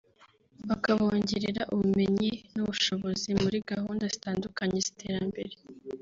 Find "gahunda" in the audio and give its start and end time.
3.71-4.03